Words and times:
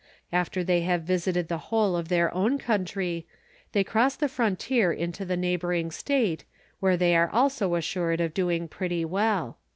After 0.33 0.63
they 0.63 0.81
have 0.81 1.03
visited 1.03 1.47
the 1.47 1.59
whole 1.69 1.95
of 1.95 2.07
their 2.07 2.33
own 2.33 2.57
country, 2.57 3.27
they 3.71 3.83
cross 3.83 4.15
the 4.15 4.27
frontier 4.27 4.91
into 4.91 5.25
the 5.25 5.37
neighboring 5.37 5.91
State, 5.91 6.43
where 6.79 6.97
they 6.97 7.15
are 7.15 7.29
also 7.29 7.75
assured 7.75 8.19
of 8.19 8.33
doing 8.33 8.67
pretty 8.67 9.05
well." 9.05 9.59